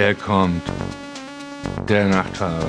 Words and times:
Er 0.00 0.14
kommt. 0.14 0.62
Der 1.88 2.06
Nachtfahrer. 2.06 2.62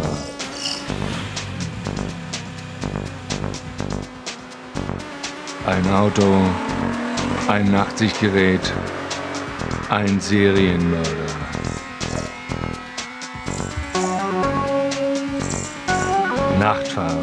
Ein 5.67 5.93
Auto, 5.93 6.23
ein 7.47 7.71
Nachtsichtgerät, 7.71 8.73
ein 9.91 10.19
Serienmörder. 10.19 11.29
Nachtfahrer. 16.59 17.13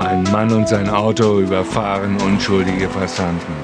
Ein 0.00 0.22
Mann 0.24 0.52
und 0.52 0.68
sein 0.68 0.90
Auto 0.90 1.40
überfahren 1.40 2.18
unschuldige 2.20 2.88
Passanten. 2.88 3.54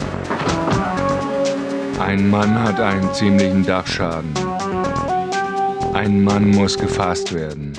Ein 2.00 2.30
Mann 2.30 2.58
hat 2.62 2.80
einen 2.80 3.12
ziemlichen 3.12 3.66
Dachschaden. 3.66 4.32
Ein 5.92 6.24
Mann 6.24 6.50
muss 6.50 6.78
gefasst 6.78 7.34
werden. 7.34 7.76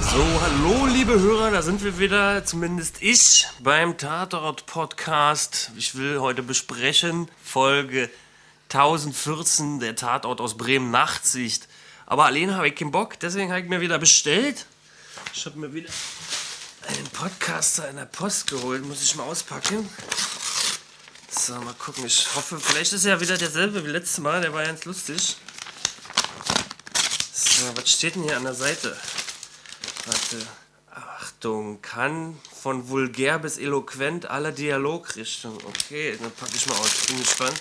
So, 0.00 0.24
hallo 0.42 0.86
liebe 0.86 1.18
Hörer, 1.18 1.50
da 1.50 1.60
sind 1.60 1.82
wir 1.82 1.98
wieder, 1.98 2.44
zumindest 2.44 3.02
ich, 3.02 3.48
beim 3.58 3.98
Tatort 3.98 4.66
Podcast. 4.66 5.72
Ich 5.76 5.96
will 5.96 6.20
heute 6.20 6.44
besprechen 6.44 7.28
Folge 7.42 8.08
1014, 8.68 9.80
der 9.80 9.96
Tatort 9.96 10.40
aus 10.40 10.56
Bremen 10.56 10.92
Nachtsicht. 10.92 11.66
Aber 12.06 12.26
alleine 12.26 12.54
habe 12.54 12.68
ich 12.68 12.76
keinen 12.76 12.92
Bock, 12.92 13.18
deswegen 13.18 13.50
habe 13.50 13.62
ich 13.62 13.68
mir 13.68 13.80
wieder 13.80 13.98
bestellt. 13.98 14.66
Ich 15.34 15.46
habe 15.46 15.58
mir 15.58 15.74
wieder 15.74 15.90
einen 16.86 17.08
Podcaster 17.08 17.90
in 17.90 17.96
der 17.96 18.04
Post 18.04 18.48
geholt, 18.48 18.86
muss 18.86 19.02
ich 19.02 19.16
mal 19.16 19.24
auspacken. 19.24 19.88
So, 21.30 21.54
mal 21.54 21.74
gucken. 21.74 22.04
Ich 22.06 22.26
hoffe, 22.34 22.58
vielleicht 22.58 22.92
ist 22.92 23.04
er 23.04 23.14
ja 23.14 23.20
wieder 23.20 23.36
derselbe 23.38 23.84
wie 23.84 23.90
letztes 23.90 24.18
Mal, 24.18 24.40
der 24.40 24.52
war 24.52 24.64
ganz 24.64 24.84
lustig. 24.84 25.36
So, 27.32 27.76
was 27.76 27.88
steht 27.90 28.16
denn 28.16 28.24
hier 28.24 28.36
an 28.36 28.44
der 28.44 28.54
Seite? 28.54 28.96
Warte. 30.06 30.46
Achtung, 30.92 31.80
kann 31.82 32.38
von 32.60 32.88
vulgär 32.88 33.38
bis 33.38 33.58
eloquent 33.58 34.26
alle 34.28 34.52
Dialogrichtungen. 34.52 35.58
Okay, 35.64 36.18
dann 36.20 36.32
packe 36.32 36.52
ich 36.56 36.66
mal 36.66 36.76
aus. 36.76 37.06
Bin 37.06 37.18
gespannt. 37.20 37.60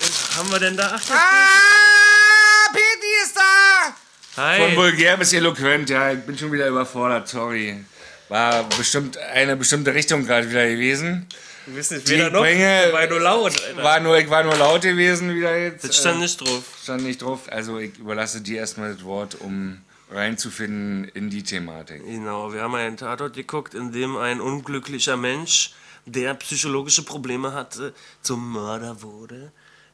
Was 0.00 0.36
haben 0.36 0.50
wir 0.52 0.60
denn 0.60 0.76
da? 0.76 0.92
Ach, 0.94 1.10
Ah, 1.10 2.72
Peti 2.72 3.22
ist 3.24 3.36
da! 3.36 3.96
Hi. 4.36 4.58
Von 4.60 4.76
vulgär 4.76 5.16
bis 5.16 5.32
eloquent, 5.32 5.88
ja, 5.90 6.12
ich 6.12 6.20
bin 6.26 6.36
schon 6.36 6.52
wieder 6.52 6.66
überfordert, 6.68 7.28
sorry. 7.28 7.84
War 8.28 8.64
bestimmt 8.64 9.16
eine 9.16 9.56
bestimmte 9.56 9.94
Richtung 9.94 10.26
gerade 10.26 10.50
wieder 10.50 10.66
gewesen. 10.66 11.26
Du 11.66 11.72
bist 11.72 11.92
nicht 11.92 12.08
Die 12.08 12.14
wieder 12.14 12.30
noch. 12.30 12.40
Bringe- 12.40 12.92
war 12.92 13.06
nur 13.06 13.20
laut, 13.20 13.52
Alter. 13.62 13.82
War 13.82 14.00
nur, 14.00 14.18
ich 14.18 14.28
war 14.28 14.42
nur 14.44 14.56
laut 14.56 14.82
gewesen 14.82 15.34
wieder 15.34 15.56
jetzt. 15.56 15.84
das 15.84 15.96
stand 15.96 16.18
Äh, 16.18 16.22
nicht 16.22 16.40
drauf. 16.40 16.62
stand 16.82 17.02
nicht 17.04 17.22
drauf. 17.22 17.50
Also 17.50 17.78
ich 17.78 17.98
überlasse 17.98 18.40
dir 18.40 18.58
erstmal 18.58 18.94
das 18.94 19.04
Wort, 19.04 19.36
um 19.40 19.80
reinzufinden 20.10 21.04
in 21.14 21.30
die 21.30 21.42
Thematik. 21.42 22.04
Genau, 22.04 22.52
wir 22.52 22.62
haben 22.62 22.74
einen 22.74 22.96
Tatort 22.96 23.34
geguckt, 23.34 23.74
in 23.74 23.92
dem 23.92 24.16
ein 24.16 24.40
unglücklicher 24.40 25.16
Mensch, 25.16 25.72
der 26.06 26.34
psychologische 26.34 27.02
Probleme 27.02 27.52
hatte, 27.52 27.94
zum 28.22 28.52
Mörder 28.52 29.02
wurde. 29.02 29.52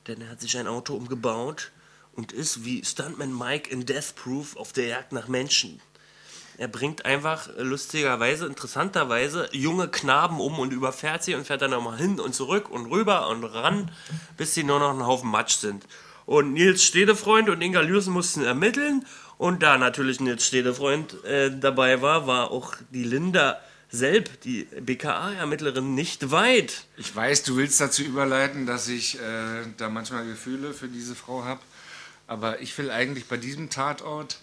Denn 0.09 0.21
er 0.23 0.31
hat 0.31 0.41
sich 0.41 0.57
ein 0.59 0.67
Auto 0.67 0.95
umgebaut 0.95 1.71
und 2.15 2.33
ist 2.33 2.65
wie 2.65 2.85
Stuntman 2.85 3.37
Mike 3.37 3.71
in 3.71 3.87
Death 3.87 4.15
Proof 4.17 4.57
auf 4.57 4.73
der 4.73 4.87
Jagd 4.87 5.13
nach 5.13 5.29
Menschen. 5.29 5.81
Er 6.61 6.69
bringt 6.69 7.07
einfach 7.07 7.49
äh, 7.49 7.63
lustigerweise, 7.63 8.45
interessanterweise 8.45 9.49
junge 9.51 9.89
Knaben 9.89 10.41
um 10.41 10.59
und 10.59 10.75
überfährt 10.75 11.25
sie 11.25 11.35
und 11.35 11.47
fährt 11.47 11.63
dann 11.63 11.71
nochmal 11.71 11.97
hin 11.97 12.21
und 12.21 12.35
zurück 12.35 12.69
und 12.69 12.85
rüber 12.85 13.29
und 13.29 13.45
ran, 13.45 13.91
bis 14.37 14.53
sie 14.53 14.63
nur 14.63 14.79
noch 14.79 14.91
ein 14.91 15.07
Haufen 15.07 15.31
Matsch 15.31 15.57
sind. 15.57 15.87
Und 16.27 16.53
Nils 16.53 16.85
Stedefreund 16.85 17.49
und 17.49 17.63
Inga 17.63 17.81
Lürsen 17.81 18.13
mussten 18.13 18.45
ermitteln. 18.45 19.07
Und 19.39 19.63
da 19.63 19.79
natürlich 19.79 20.21
Nils 20.21 20.47
Stedefreund 20.47 21.25
äh, 21.25 21.51
dabei 21.51 22.03
war, 22.03 22.27
war 22.27 22.51
auch 22.51 22.75
die 22.91 23.05
Linda 23.05 23.59
Selb, 23.91 24.43
die 24.43 24.65
BKA-Ermittlerin, 24.65 25.95
nicht 25.95 26.31
weit. 26.31 26.85
Ich 26.99 27.17
weiß, 27.17 27.43
du 27.43 27.57
willst 27.57 27.81
dazu 27.81 28.03
überleiten, 28.03 28.67
dass 28.67 28.87
ich 28.87 29.19
äh, 29.19 29.63
da 29.79 29.89
manchmal 29.89 30.27
Gefühle 30.27 30.75
für 30.75 30.89
diese 30.89 31.15
Frau 31.15 31.43
habe. 31.43 31.61
Aber 32.27 32.61
ich 32.61 32.77
will 32.77 32.91
eigentlich 32.91 33.29
bei 33.29 33.39
diesem 33.39 33.71
Tatort 33.71 34.41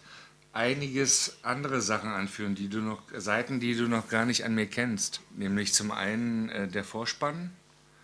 einiges 0.57 1.38
andere 1.44 1.81
Sachen 1.81 2.09
anführen, 2.09 2.56
die 2.56 2.68
du 2.68 2.79
noch, 2.79 3.01
Seiten, 3.16 3.59
die 3.59 3.75
du 3.75 3.88
noch 3.88 4.09
gar 4.09 4.25
nicht 4.25 4.44
an 4.44 4.56
mir 4.56 4.66
kennst. 4.66 5.22
Nämlich 5.35 5.73
zum 5.73 5.91
einen 5.91 6.50
äh, 6.50 6.68
der 6.68 6.84
Vorspann, 6.84 7.51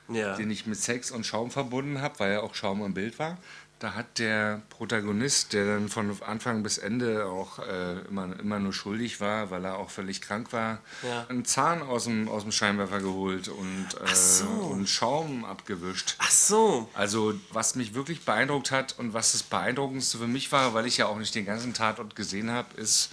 Ja. 0.07 0.35
den 0.37 0.51
ich 0.51 0.67
mit 0.67 0.77
Sex 0.77 1.09
und 1.11 1.25
Schaum 1.25 1.49
verbunden 1.49 1.99
habe, 2.01 2.19
weil 2.19 2.33
ja 2.33 2.41
auch 2.41 2.53
Schaum 2.55 2.85
im 2.85 2.93
Bild 2.93 3.17
war. 3.19 3.37
Da 3.83 3.95
hat 3.95 4.17
der 4.17 4.61
Protagonist, 4.69 5.51
der 5.51 5.65
dann 5.65 5.89
von 5.89 6.15
Anfang 6.23 6.63
bis 6.63 6.77
Ende 6.77 7.25
auch 7.25 7.59
äh, 7.59 7.99
immer, 8.07 8.39
immer 8.39 8.57
nur 8.57 8.71
schuldig 8.71 9.19
war, 9.19 9.51
weil 9.51 9.65
er 9.65 9.77
auch 9.77 9.89
völlig 9.89 10.21
krank 10.21 10.53
war, 10.53 10.79
Ja. 11.05 11.25
einen 11.27 11.43
Zahn 11.43 11.81
aus 11.81 12.05
dem, 12.05 12.29
aus 12.29 12.43
dem 12.43 12.53
Scheinwerfer 12.53 12.99
geholt 13.01 13.49
und, 13.49 13.87
äh, 14.01 14.15
so. 14.15 14.45
und 14.45 14.87
Schaum 14.87 15.43
abgewischt. 15.43 16.15
Ach 16.19 16.31
so. 16.31 16.89
Also 16.93 17.33
was 17.51 17.75
mich 17.75 17.93
wirklich 17.93 18.23
beeindruckt 18.23 18.71
hat 18.71 18.97
und 18.99 19.13
was 19.13 19.33
das 19.33 19.43
Beeindruckendste 19.43 20.17
für 20.17 20.27
mich 20.27 20.49
war, 20.53 20.73
weil 20.73 20.85
ich 20.85 20.95
ja 20.95 21.07
auch 21.07 21.17
nicht 21.17 21.35
den 21.35 21.45
ganzen 21.45 21.73
Tatort 21.73 22.15
gesehen 22.15 22.51
habe, 22.51 22.79
ist 22.79 23.09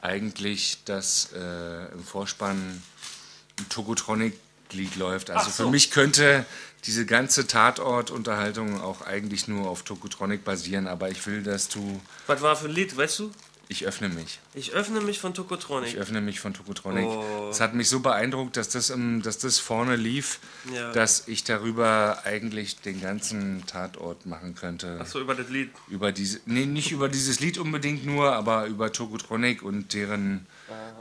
eigentlich, 0.00 0.84
dass 0.84 1.32
äh, 1.32 1.86
im 1.92 2.04
Vorspann 2.04 2.80
ein 3.58 3.68
Tokotronic-Lied 4.68 4.96
läuft. 4.96 5.30
Also 5.30 5.50
so. 5.50 5.64
für 5.64 5.70
mich 5.70 5.90
könnte 5.90 6.44
diese 6.84 7.06
ganze 7.06 7.46
Tatort-Unterhaltung 7.46 8.80
auch 8.80 9.02
eigentlich 9.02 9.48
nur 9.48 9.68
auf 9.68 9.82
Tokotronic 9.82 10.44
basieren, 10.44 10.86
aber 10.86 11.10
ich 11.10 11.24
will, 11.26 11.42
dass 11.42 11.68
du... 11.68 12.00
Was 12.26 12.42
war 12.42 12.56
für 12.56 12.66
ein 12.66 12.72
Lied, 12.72 12.96
weißt 12.96 13.18
du? 13.20 13.30
Ich 13.68 13.84
öffne 13.84 14.08
mich. 14.08 14.38
Ich 14.54 14.74
öffne 14.74 15.00
mich 15.00 15.18
von 15.18 15.34
Tokotronic. 15.34 15.88
Ich 15.88 15.96
öffne 15.96 16.20
mich 16.20 16.38
von 16.38 16.54
Tokotronic. 16.54 17.04
Oh. 17.04 17.48
Es 17.50 17.60
hat 17.60 17.74
mich 17.74 17.88
so 17.88 17.98
beeindruckt, 17.98 18.56
dass 18.56 18.68
das, 18.68 18.92
dass 19.22 19.38
das 19.38 19.58
vorne 19.58 19.96
lief, 19.96 20.38
Ja. 20.72 20.92
dass 20.92 21.26
ich 21.26 21.42
darüber 21.42 22.22
eigentlich 22.24 22.80
den 22.80 23.00
ganzen 23.00 23.66
Tatort 23.66 24.24
machen 24.24 24.54
könnte. 24.54 25.00
Ach 25.02 25.06
so, 25.06 25.18
über 25.20 25.34
das 25.34 25.48
Lied. 25.48 25.70
Über 25.88 26.12
diese, 26.12 26.38
nee, 26.46 26.64
nicht 26.64 26.92
über 26.92 27.08
dieses 27.08 27.40
Lied 27.40 27.58
unbedingt 27.58 28.06
nur, 28.06 28.32
aber 28.34 28.66
über 28.66 28.92
Tokotronic 28.92 29.62
und 29.62 29.92
deren 29.94 30.46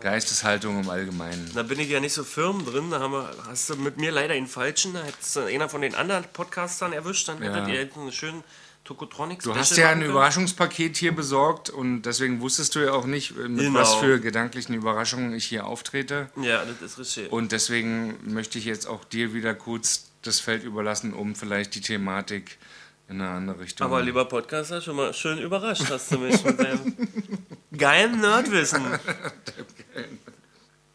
Geisteshaltung 0.01 0.81
im 0.83 0.89
Allgemeinen. 0.89 1.51
Da 1.55 1.63
bin 1.63 1.79
ich 1.79 1.89
ja 1.89 1.99
nicht 1.99 2.13
so 2.13 2.23
firm 2.23 2.65
drin. 2.65 2.89
Da 2.91 2.99
haben 2.99 3.13
wir, 3.13 3.33
hast 3.47 3.69
du 3.69 3.75
mit 3.75 3.97
mir 3.97 4.11
leider 4.11 4.33
den 4.33 4.47
falschen. 4.47 4.93
Da 4.93 5.03
hättest 5.03 5.35
du 5.35 5.41
einer 5.41 5.69
von 5.69 5.81
den 5.81 5.95
anderen 5.95 6.23
Podcastern 6.33 6.93
erwischt. 6.93 7.27
Dann 7.27 7.41
hättet 7.41 7.67
Ja. 7.67 7.73
ihr 7.73 7.89
einen 7.95 8.11
schönen 8.11 8.43
Tokotronic 8.83 9.41
Du 9.41 9.55
hast 9.55 9.75
ja 9.77 9.89
ein 9.89 10.03
Überraschungspaket 10.03 10.95
hier 10.97 11.15
besorgt 11.15 11.71
und 11.71 12.03
deswegen 12.03 12.39
wusstest 12.39 12.75
du 12.75 12.79
ja 12.85 12.91
auch 12.91 13.05
nicht, 13.05 13.35
mit 13.35 13.57
Genau. 13.57 13.79
was 13.79 13.95
für 13.95 14.19
gedanklichen 14.19 14.75
Überraschungen 14.75 15.33
ich 15.33 15.45
hier 15.45 15.65
auftrete. 15.65 16.29
Ja, 16.39 16.63
das 16.63 16.91
ist 16.91 16.99
richtig. 16.99 17.31
Und 17.31 17.51
deswegen 17.51 18.15
möchte 18.31 18.59
ich 18.59 18.65
jetzt 18.65 18.85
auch 18.85 19.03
dir 19.03 19.33
wieder 19.33 19.55
kurz 19.55 20.05
das 20.21 20.39
Feld 20.39 20.63
überlassen, 20.63 21.13
um 21.13 21.33
vielleicht 21.35 21.73
die 21.73 21.81
Thematik 21.81 22.59
in 23.07 23.21
eine 23.21 23.29
andere 23.29 23.59
Richtung. 23.59 23.85
Aber 23.85 24.01
lieber 24.01 24.25
Podcaster, 24.25 24.81
schon 24.81 24.95
mal 24.95 25.13
schön 25.13 25.39
überrascht 25.39 25.89
hast 25.89 26.11
du 26.11 26.19
mich 26.19 26.43
mit 26.43 26.59
deinem 26.59 26.95
geilen 27.77 28.19
Nerdwissen. 28.19 28.83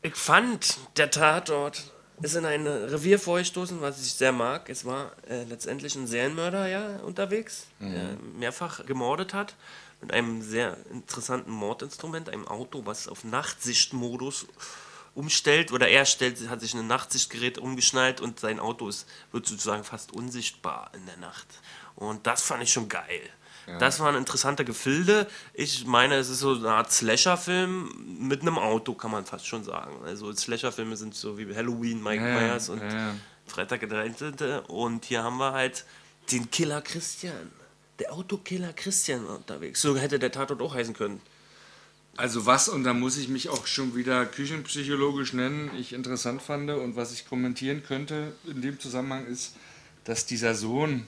Ich 0.03 0.17
fand, 0.17 0.79
der 0.97 1.11
Tatort 1.11 1.93
ist 2.23 2.35
in 2.35 2.47
ein 2.47 2.67
Revier 2.67 3.19
vorgestoßen, 3.19 3.83
was 3.83 4.01
ich 4.01 4.15
sehr 4.15 4.33
mag. 4.33 4.71
Es 4.71 4.87
war 4.87 5.13
äh, 5.29 5.45
letztendlich 5.45 5.95
ein 5.95 6.07
Serienmörder 6.07 6.69
ja 6.69 6.97
unterwegs, 7.01 7.67
der 7.81 8.17
mehrfach 8.39 8.87
gemordet 8.87 9.35
hat. 9.35 9.57
Mit 10.01 10.15
einem 10.15 10.41
sehr 10.41 10.79
interessanten 10.91 11.51
Mordinstrument, 11.51 12.31
einem 12.31 12.49
Auto, 12.49 12.87
was 12.87 13.09
auf 13.09 13.25
Nachtsichtmodus 13.25 14.47
umstellt. 15.21 15.71
Oder 15.71 15.89
er 15.89 16.07
stellt, 16.07 16.49
hat 16.49 16.61
sich 16.61 16.75
ein 16.75 16.87
Nachtsichtgerät 16.87 17.59
umgeschnallt 17.59 18.21
und 18.21 18.41
sein 18.41 18.59
Auto 18.59 18.89
ist, 18.89 19.07
wird 19.33 19.47
sozusagen 19.47 19.85
fast 19.85 20.13
unsichtbar 20.13 20.91
in 20.95 21.07
der 21.07 21.19
Nacht. 21.19 21.47
Und 21.95 22.27
das 22.27 22.43
fand 22.43 22.63
ich 22.63 22.73
schon 22.73 22.89
geil. 22.89 23.23
Das 23.79 24.01
waren 24.01 24.17
interessante 24.17 24.65
Gefilde. 24.65 25.29
Ich 25.55 25.87
meine, 25.87 26.17
es 26.17 26.29
ist 26.29 26.41
so 26.41 26.55
eine 26.55 26.71
Art 26.71 26.91
Slasher-Film 26.91 28.19
mit 28.19 28.41
einem 28.41 28.59
Auto, 28.59 28.95
kann 28.95 29.13
man 29.13 29.25
fast 29.25 29.47
schon 29.47 29.63
sagen. 29.63 29.95
Also 30.05 30.33
Slasher-Filme 30.33 30.97
sind 30.97 31.15
so 31.15 31.39
wie 31.39 31.55
Halloween, 31.55 32.03
Mike 32.03 32.27
Ja, 32.27 32.41
Myers 32.41 32.69
und 32.69 32.81
ja, 32.81 32.89
ja. 32.89 33.15
Freitag 33.47 33.81
der 33.81 33.89
13. 33.89 34.61
Und 34.67 35.05
hier 35.05 35.23
haben 35.23 35.37
wir 35.37 35.53
halt 35.53 35.85
den 36.33 36.51
Killer 36.51 36.83
Christian. 36.83 37.53
Der 38.01 38.13
Autokiller 38.13 38.73
Christian 38.73 39.29
war 39.29 39.37
unterwegs. 39.37 39.81
So 39.83 39.97
hätte 39.97 40.19
der 40.19 40.33
Tatort 40.33 40.63
auch 40.63 40.75
heißen 40.75 40.95
können. 40.95 41.21
Also 42.17 42.45
was, 42.45 42.69
und 42.69 42.85
da 42.85 42.93
muss 42.93 43.17
ich 43.17 43.29
mich 43.29 43.49
auch 43.49 43.67
schon 43.67 43.95
wieder 43.95 44.27
küchenpsychologisch 44.27 45.33
nennen, 45.33 45.71
ich 45.79 45.93
interessant 45.93 46.43
fand 46.43 46.69
und 46.71 46.97
was 46.97 47.13
ich 47.13 47.27
kommentieren 47.27 47.83
könnte 47.83 48.33
in 48.47 48.61
dem 48.61 48.79
Zusammenhang 48.79 49.27
ist, 49.27 49.55
dass 50.05 50.27
dieser 50.27 50.55
Sohn 50.55 51.07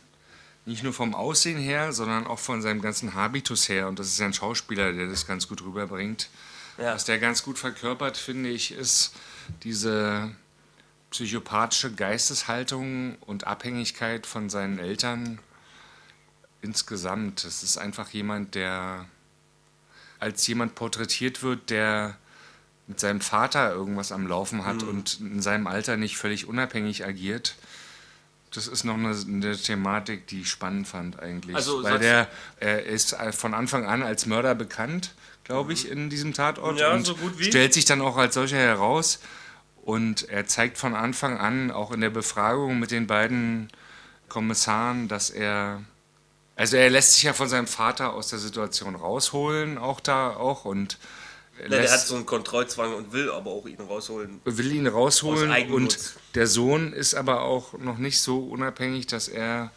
nicht 0.64 0.84
nur 0.84 0.92
vom 0.92 1.14
Aussehen 1.14 1.58
her, 1.58 1.92
sondern 1.92 2.26
auch 2.26 2.38
von 2.38 2.62
seinem 2.62 2.80
ganzen 2.80 3.14
Habitus 3.14 3.68
her, 3.68 3.88
und 3.88 3.98
das 3.98 4.06
ist 4.06 4.18
ja 4.20 4.26
ein 4.26 4.32
Schauspieler, 4.32 4.92
der 4.92 5.08
das 5.08 5.26
ganz 5.26 5.48
gut 5.48 5.62
rüberbringt, 5.62 6.30
Ja. 6.78 6.94
was 6.94 7.04
der 7.04 7.18
ganz 7.18 7.42
gut 7.42 7.58
verkörpert, 7.58 8.16
finde 8.16 8.48
ich, 8.48 8.72
ist 8.72 9.12
diese 9.64 10.30
psychopathische 11.10 11.92
Geisteshaltung 11.92 13.16
und 13.20 13.46
Abhängigkeit 13.46 14.24
von 14.26 14.48
seinen 14.48 14.78
Eltern 14.78 15.40
insgesamt. 16.62 17.44
Es 17.44 17.62
ist 17.62 17.76
einfach 17.76 18.10
jemand, 18.10 18.54
der 18.54 19.06
als 20.22 20.46
jemand 20.46 20.76
porträtiert 20.76 21.42
wird, 21.42 21.68
der 21.70 22.16
mit 22.86 23.00
seinem 23.00 23.20
Vater 23.20 23.72
irgendwas 23.72 24.12
am 24.12 24.26
Laufen 24.28 24.64
hat 24.64 24.82
mhm. 24.82 24.88
und 24.88 25.20
in 25.20 25.42
seinem 25.42 25.66
Alter 25.66 25.96
nicht 25.96 26.16
völlig 26.16 26.46
unabhängig 26.46 27.04
agiert. 27.04 27.56
Das 28.54 28.68
ist 28.68 28.84
noch 28.84 28.94
eine, 28.94 29.16
eine 29.16 29.56
Thematik, 29.56 30.28
die 30.28 30.42
ich 30.42 30.48
spannend 30.50 30.86
fand 30.86 31.18
eigentlich. 31.18 31.56
Also, 31.56 31.82
Weil 31.82 31.98
der 31.98 32.28
er 32.60 32.84
ist 32.84 33.16
von 33.32 33.52
Anfang 33.52 33.84
an 33.84 34.02
als 34.02 34.26
Mörder 34.26 34.54
bekannt, 34.54 35.14
glaube 35.42 35.72
ich, 35.72 35.90
in 35.90 36.08
diesem 36.08 36.34
Tatort. 36.34 36.78
Ja, 36.78 36.92
und 36.92 37.04
so 37.04 37.16
gut 37.16 37.38
wie. 37.38 37.44
stellt 37.44 37.74
sich 37.74 37.84
dann 37.84 38.00
auch 38.00 38.16
als 38.16 38.34
solcher 38.34 38.58
heraus. 38.58 39.18
Und 39.82 40.28
er 40.28 40.46
zeigt 40.46 40.78
von 40.78 40.94
Anfang 40.94 41.38
an, 41.38 41.72
auch 41.72 41.90
in 41.90 42.00
der 42.00 42.10
Befragung 42.10 42.78
mit 42.78 42.92
den 42.92 43.08
beiden 43.08 43.68
Kommissaren, 44.28 45.08
dass 45.08 45.30
er 45.30 45.82
also 46.56 46.76
er 46.76 46.90
lässt 46.90 47.14
sich 47.14 47.24
ja 47.24 47.32
von 47.32 47.48
seinem 47.48 47.66
Vater 47.66 48.12
aus 48.12 48.28
der 48.28 48.38
Situation 48.38 48.94
rausholen, 48.94 49.78
auch 49.78 50.00
da 50.00 50.30
auch 50.30 50.64
und 50.64 50.98
ja, 51.60 51.68
der 51.68 51.92
hat 51.92 52.00
so 52.00 52.16
einen 52.16 52.26
Kontrollzwang 52.26 52.94
und 52.94 53.12
will 53.12 53.30
aber 53.30 53.50
auch 53.50 53.66
ihn 53.66 53.80
rausholen. 53.80 54.40
Will 54.44 54.72
ihn 54.72 54.86
rausholen 54.86 55.72
und 55.72 55.98
der 56.34 56.46
Sohn 56.46 56.92
ist 56.92 57.14
aber 57.14 57.42
auch 57.42 57.74
noch 57.74 57.98
nicht 57.98 58.20
so 58.20 58.38
unabhängig, 58.40 59.06
dass 59.06 59.28
er 59.28 59.70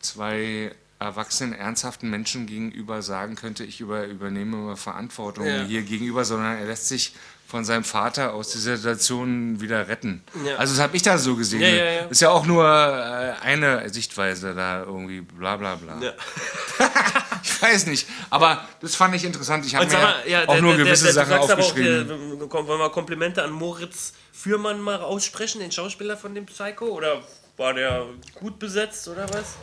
zwei 0.00 0.74
erwachsenen, 0.98 1.52
ernsthaften 1.52 2.10
Menschen 2.10 2.46
gegenüber 2.46 3.02
sagen 3.02 3.36
könnte, 3.36 3.64
ich 3.64 3.80
über, 3.80 4.06
übernehme 4.06 4.76
Verantwortung 4.76 5.46
ja. 5.46 5.64
hier 5.64 5.82
gegenüber, 5.82 6.24
sondern 6.24 6.58
er 6.58 6.66
lässt 6.66 6.88
sich 6.88 7.14
von 7.54 7.64
seinem 7.64 7.84
Vater 7.84 8.34
aus 8.34 8.50
dieser 8.50 8.76
Situation 8.76 9.60
wieder 9.60 9.86
retten. 9.86 10.24
Ja. 10.44 10.56
Also 10.56 10.74
das 10.74 10.82
habe 10.82 10.96
ich 10.96 11.02
da 11.02 11.18
so 11.18 11.36
gesehen. 11.36 11.60
Ja, 11.60 11.68
ja, 11.68 12.00
Ist 12.06 12.20
ja 12.20 12.30
auch 12.30 12.46
nur 12.46 12.64
äh, 12.64 13.46
eine 13.46 13.88
Sichtweise 13.90 14.56
da 14.56 14.82
irgendwie 14.82 15.20
bla 15.20 15.56
bla 15.56 15.76
bla. 15.76 16.00
ich 17.44 17.62
weiß 17.62 17.86
nicht, 17.86 18.08
aber 18.28 18.66
das 18.80 18.96
fand 18.96 19.14
ich 19.14 19.24
interessant. 19.24 19.64
Ich 19.66 19.76
habe 19.76 19.86
mir 19.86 20.48
auch 20.48 20.52
der, 20.52 20.62
nur 20.62 20.76
gewisse 20.76 21.04
der, 21.04 21.14
der, 21.14 21.26
Sachen 21.26 21.38
aufgeschrieben. 21.48 22.42
Auch, 22.50 22.66
wollen 22.66 22.80
wir 22.80 22.90
Komplimente 22.90 23.44
an 23.44 23.52
Moritz 23.52 24.14
Fürmann 24.32 24.80
mal 24.80 25.00
aussprechen, 25.00 25.60
den 25.60 25.70
Schauspieler 25.70 26.16
von 26.16 26.34
dem 26.34 26.46
Psycho? 26.46 26.86
Oder 26.86 27.22
war 27.56 27.72
der 27.72 28.04
gut 28.34 28.58
besetzt 28.58 29.06
oder 29.06 29.32
was? 29.32 29.54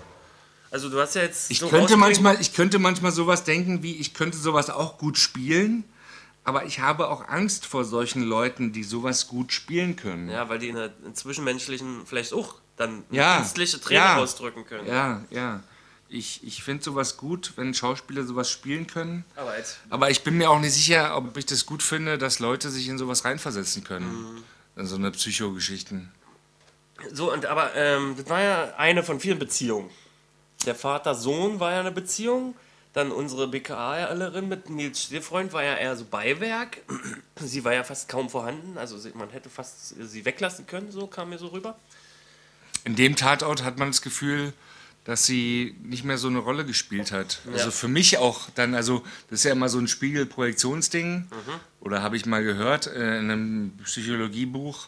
Also 0.72 0.88
du 0.88 0.98
hast 0.98 1.16
ja 1.16 1.24
jetzt. 1.24 1.52
Ich, 1.52 1.60
so 1.60 1.68
könnte 1.68 1.98
manchmal, 1.98 2.40
ich 2.40 2.54
könnte 2.54 2.80
manchmal 2.80 3.12
sowas 3.12 3.44
denken 3.44 3.84
wie, 3.84 3.98
ich 3.98 4.14
könnte 4.14 4.38
sowas 4.38 4.70
auch 4.70 4.98
gut 4.98 5.18
spielen. 5.18 5.84
Aber 6.44 6.66
ich 6.66 6.80
habe 6.80 7.10
auch 7.10 7.28
Angst 7.28 7.66
vor 7.66 7.86
solchen 7.86 8.24
Leuten, 8.24 8.72
die 8.74 8.84
sowas 8.84 9.28
gut 9.28 9.54
spielen 9.54 9.96
können. 9.96 10.30
Ja, 10.30 10.50
weil 10.50 10.60
die 10.60 10.70
in 10.70 10.76
der 10.76 10.92
zwischenmenschlichen 11.14 12.06
vielleicht 12.06 12.34
auch 12.34 12.56
dann 12.78 13.04
ja, 13.12 13.38
künstliche 13.38 13.80
Tränen 13.80 14.04
ja, 14.04 14.18
ausdrücken 14.18 14.66
können. 14.66 14.88
Ja, 14.88 15.22
ja. 15.30 15.62
Ich, 16.10 16.44
ich 16.44 16.64
finde 16.64 16.84
sowas 16.84 17.16
gut, 17.16 17.54
wenn 17.56 17.74
Schauspieler 17.74 18.26
sowas 18.26 18.50
spielen 18.50 18.86
können. 18.86 19.24
Aber, 19.36 19.58
jetzt, 19.58 19.80
Aber 19.90 20.10
ich 20.10 20.24
bin 20.24 20.38
mir 20.38 20.50
auch 20.50 20.60
nicht 20.60 20.74
sicher, 20.74 21.16
ob 21.16 21.38
ich 21.38 21.46
das 21.46 21.66
gut 21.66 21.82
finde, 21.84 22.18
dass 22.18 22.40
Leute 22.40 22.70
sich 22.70 22.90
in 22.90 22.98
sowas 22.98 23.24
reinversetzen 23.24 23.84
können. 23.84 24.12
Mhm. 24.12 24.44
In 24.76 24.88
so 24.88 24.96
eine 24.96 25.12
Psychogeschichten. 25.12 26.12
So, 27.14 27.32
und 27.32 27.46
aber 27.46 27.76
ähm, 27.76 28.16
das 28.18 28.30
war 28.30 28.42
ja 28.42 28.74
eine 28.78 29.04
von 29.04 29.20
vielen 29.20 29.40
Beziehungen. 29.40 29.90
Der 30.66 30.76
Vater-Sohn 30.76 31.60
war 31.60 31.72
ja 31.72 31.80
eine 31.80 31.92
Beziehung. 31.92 32.56
Dann 32.94 33.12
unsere 33.12 33.48
BKA-Lerin 33.48 34.50
mit 34.50 34.70
Nils 34.70 35.04
Stierfreund 35.04 35.54
war 35.54 35.64
ja 35.64 35.76
eher 35.76 35.96
so 35.96 36.04
Beiwerk. 36.04 36.80
Sie 37.40 37.64
war 37.64 37.74
ja 37.74 37.84
fast 37.84 38.10
kaum 38.10 38.30
vorhanden. 38.30 38.78
Also 38.78 38.98
man 39.14 39.30
hätte 39.30 39.50
fast 39.50 39.96
sie 40.02 40.26
weglassen 40.26 40.68
können, 40.68 40.92
so 40.92 41.08
kam 41.08 41.30
mir 41.30 41.38
so 41.38 41.48
rüber. 41.48 41.78
In 42.84 42.96
dem 42.96 43.16
Tatort 43.16 43.64
hat 43.64 43.78
man 43.78 43.90
das 43.90 44.02
Gefühl, 44.02 44.54
dass 45.06 45.26
sie 45.26 45.76
nicht 45.84 46.04
mehr 46.04 46.18
so 46.18 46.28
eine 46.28 46.40
Rolle 46.40 46.66
gespielt 46.66 47.12
hat. 47.12 47.42
Ja. 47.46 47.54
Also 47.54 47.72
für 47.72 47.88
mich 47.88 48.18
auch 48.18 48.50
dann, 48.56 48.76
also 48.76 49.04
das 49.30 49.40
ist 49.40 49.46
ja 49.46 49.52
immer 49.52 49.70
so 49.70 49.80
ein 49.80 49.88
Spiegelprojektionsding. 49.88 51.16
Mhm. 51.16 51.30
Oder 51.80 52.02
habe 52.02 52.18
ich 52.18 52.26
mal 52.26 52.44
gehört 52.44 52.88
äh, 52.88 53.20
in 53.20 53.32
einem 53.32 53.72
Psychologiebuch, 53.84 54.88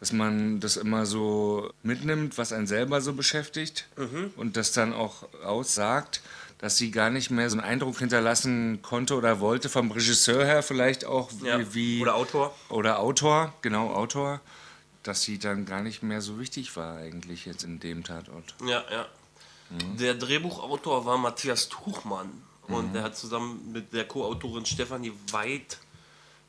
dass 0.00 0.12
man 0.12 0.60
das 0.60 0.76
immer 0.76 1.06
so 1.06 1.72
mitnimmt, 1.82 2.36
was 2.36 2.52
einen 2.52 2.66
selber 2.66 3.00
so 3.00 3.14
beschäftigt 3.14 3.86
mhm. 3.96 4.32
und 4.36 4.56
das 4.56 4.72
dann 4.72 4.92
auch 4.92 5.26
aussagt 5.42 6.20
dass 6.58 6.76
sie 6.76 6.90
gar 6.90 7.10
nicht 7.10 7.30
mehr 7.30 7.50
so 7.50 7.58
einen 7.58 7.66
Eindruck 7.66 7.98
hinterlassen 7.98 8.80
konnte 8.82 9.14
oder 9.16 9.40
wollte, 9.40 9.68
vom 9.68 9.90
Regisseur 9.90 10.44
her 10.44 10.62
vielleicht 10.62 11.04
auch 11.04 11.30
wie. 11.40 11.46
Ja. 11.46 11.74
wie 11.74 12.00
oder 12.00 12.14
Autor. 12.14 12.54
Oder 12.68 12.98
Autor, 12.98 13.52
genau, 13.62 13.92
Autor, 13.92 14.40
dass 15.02 15.22
sie 15.22 15.38
dann 15.38 15.66
gar 15.66 15.82
nicht 15.82 16.02
mehr 16.02 16.20
so 16.20 16.38
wichtig 16.38 16.76
war, 16.76 16.96
eigentlich 16.98 17.44
jetzt 17.44 17.64
in 17.64 17.80
dem 17.80 18.04
Tatort. 18.04 18.54
Ja, 18.64 18.84
ja. 18.90 19.06
Mhm. 19.70 19.96
Der 19.98 20.14
Drehbuchautor 20.14 21.04
war 21.04 21.18
Matthias 21.18 21.68
Tuchmann 21.68 22.30
und 22.68 22.88
mhm. 22.88 22.92
der 22.94 23.02
hat 23.02 23.16
zusammen 23.16 23.72
mit 23.72 23.92
der 23.92 24.06
Co-Autorin 24.06 24.64
Stefanie 24.64 25.12
Weid 25.32 25.78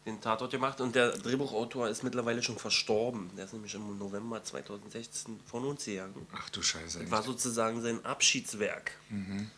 den 0.06 0.22
Tatort 0.22 0.52
gemacht 0.52 0.80
und 0.80 0.96
der 0.96 1.10
Drehbuchautor 1.12 1.90
ist 1.90 2.04
mittlerweile 2.04 2.42
schon 2.42 2.58
verstorben. 2.58 3.30
Der 3.36 3.46
ist 3.46 3.54
nämlich 3.54 3.76
im 3.76 3.98
November 3.98 4.42
2016 4.42 5.40
von 5.46 5.66
uns 5.66 5.84
gegangen. 5.84 6.26
Ach 6.32 6.50
du 6.50 6.62
Scheiße. 6.62 7.00
Das 7.00 7.12
war 7.12 7.24
sozusagen 7.24 7.82
sein 7.82 8.04
Abschiedswerk. 8.06 8.92
Mhm. 9.10 9.52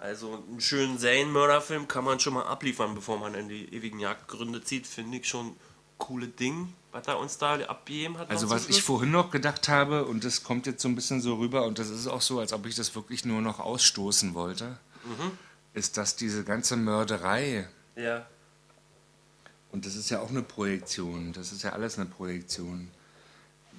Also 0.00 0.42
einen 0.48 0.62
schönen 0.62 0.96
Serienmörderfilm 0.96 1.86
kann 1.86 2.04
man 2.04 2.18
schon 2.20 2.32
mal 2.32 2.44
abliefern, 2.44 2.94
bevor 2.94 3.18
man 3.18 3.34
in 3.34 3.50
die 3.50 3.66
ewigen 3.74 4.00
Jagdgründe 4.00 4.64
zieht, 4.64 4.86
finde 4.86 5.18
ich 5.18 5.28
schon 5.28 5.54
coole 5.98 6.26
Ding, 6.26 6.72
was 6.90 7.06
er 7.06 7.18
uns 7.18 7.36
da 7.36 7.56
abgegeben 7.56 8.16
hat. 8.16 8.30
Also 8.30 8.48
was 8.48 8.70
ich 8.70 8.82
vorhin 8.82 9.10
noch 9.10 9.30
gedacht 9.30 9.68
habe, 9.68 10.06
und 10.06 10.24
das 10.24 10.42
kommt 10.42 10.66
jetzt 10.66 10.80
so 10.80 10.88
ein 10.88 10.94
bisschen 10.94 11.20
so 11.20 11.34
rüber, 11.34 11.66
und 11.66 11.78
das 11.78 11.90
ist 11.90 12.06
auch 12.06 12.22
so, 12.22 12.40
als 12.40 12.54
ob 12.54 12.64
ich 12.64 12.74
das 12.74 12.94
wirklich 12.94 13.26
nur 13.26 13.42
noch 13.42 13.60
ausstoßen 13.60 14.32
wollte, 14.32 14.78
mhm. 15.04 15.32
ist, 15.74 15.98
dass 15.98 16.16
diese 16.16 16.44
ganze 16.44 16.76
Mörderei, 16.76 17.68
ja. 17.94 18.26
und 19.70 19.84
das 19.84 19.96
ist 19.96 20.08
ja 20.08 20.20
auch 20.20 20.30
eine 20.30 20.42
Projektion, 20.42 21.34
das 21.34 21.52
ist 21.52 21.62
ja 21.62 21.72
alles 21.72 21.98
eine 21.98 22.06
Projektion. 22.06 22.90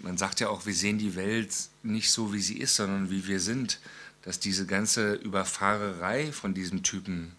Man 0.04 0.18
sagt 0.18 0.40
ja 0.40 0.50
auch, 0.50 0.68
wir 0.68 0.76
sehen 0.76 1.00
die 1.00 1.16
Welt 1.16 1.52
nicht 1.82 2.12
so, 2.12 2.32
wie 2.32 2.42
sie 2.42 2.60
ist, 2.60 2.76
sondern 2.76 3.10
wie 3.10 3.26
wir 3.26 3.40
sind 3.40 3.80
dass 4.24 4.40
diese 4.40 4.66
ganze 4.66 5.14
Überfahrerei 5.14 6.32
von 6.32 6.54
diesem 6.54 6.84
Typen 6.84 7.36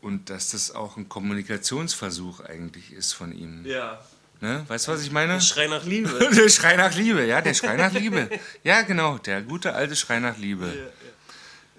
und 0.00 0.30
dass 0.30 0.50
das 0.50 0.74
auch 0.74 0.96
ein 0.96 1.08
Kommunikationsversuch 1.08 2.40
eigentlich 2.40 2.92
ist 2.92 3.12
von 3.12 3.32
ihm. 3.32 3.64
Ja. 3.64 4.00
Ne? 4.40 4.64
Weißt 4.66 4.88
du, 4.88 4.92
was 4.92 5.02
ich 5.02 5.12
meine? 5.12 5.34
Der 5.34 5.40
Schrei 5.40 5.68
nach 5.68 5.84
Liebe. 5.84 6.30
der 6.36 6.48
Schrei 6.48 6.76
nach 6.76 6.94
Liebe, 6.94 7.24
ja, 7.24 7.40
der 7.40 7.54
Schrei 7.54 7.76
nach 7.76 7.92
Liebe. 7.92 8.28
Ja, 8.64 8.82
genau, 8.82 9.18
der 9.18 9.42
gute 9.42 9.72
alte 9.74 9.94
Schrei 9.94 10.18
nach 10.18 10.36
Liebe. 10.36 10.66
Ja, 10.66 10.72
ja. 10.72 10.90